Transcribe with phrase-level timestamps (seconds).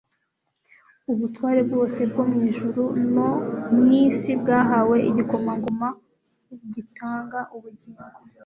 [1.11, 2.83] Ubutware bwose bwo mu ijuru
[3.15, 3.29] no
[3.73, 5.87] mu isi bwahawe Igikomangoma
[6.73, 8.03] gitanga ubugingo